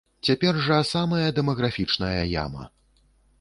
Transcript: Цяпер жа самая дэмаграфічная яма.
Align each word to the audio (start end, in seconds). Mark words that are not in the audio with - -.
Цяпер 0.27 0.53
жа 0.67 0.77
самая 0.93 1.27
дэмаграфічная 1.41 2.23
яма. 2.45 2.63